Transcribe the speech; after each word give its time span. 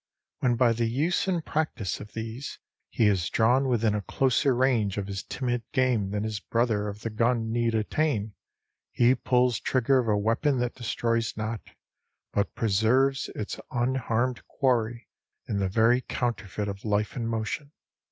When 0.39 0.55
by 0.55 0.73
the 0.73 0.87
use 0.89 1.27
and 1.27 1.45
practice 1.45 1.99
of 1.99 2.13
these, 2.13 2.57
he 2.89 3.05
has 3.05 3.29
drawn 3.29 3.67
within 3.67 3.93
a 3.93 4.01
closer 4.01 4.55
range 4.55 4.97
of 4.97 5.05
his 5.05 5.21
timid 5.21 5.61
game 5.73 6.09
than 6.09 6.23
his 6.23 6.39
brother 6.39 6.87
of 6.87 7.01
the 7.01 7.11
gun 7.11 7.51
need 7.51 7.75
attain, 7.75 8.33
he 8.89 9.13
pulls 9.13 9.59
trigger 9.59 9.99
of 9.99 10.07
a 10.07 10.17
weapon 10.17 10.57
that 10.57 10.73
destroys 10.73 11.37
not, 11.37 11.61
but 12.33 12.55
preserves 12.55 13.29
its 13.35 13.59
unharmed 13.69 14.41
quarry 14.47 15.07
in 15.47 15.59
the 15.59 15.69
very 15.69 16.01
counterfeit 16.01 16.67
of 16.67 16.83
life 16.83 17.15
and 17.15 17.29
motion. 17.29 17.71